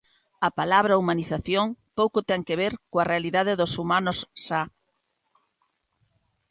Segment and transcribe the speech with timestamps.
[0.47, 1.67] A palabra "humanización"
[1.99, 4.61] pouco ten que ver coa realidade dos humanos xa.